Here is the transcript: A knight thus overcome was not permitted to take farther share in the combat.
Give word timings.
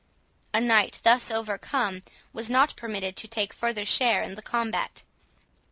A 0.51 0.59
knight 0.59 0.99
thus 1.03 1.29
overcome 1.29 2.01
was 2.33 2.49
not 2.49 2.75
permitted 2.75 3.15
to 3.17 3.27
take 3.27 3.53
farther 3.53 3.85
share 3.85 4.23
in 4.23 4.33
the 4.33 4.41
combat. 4.41 5.03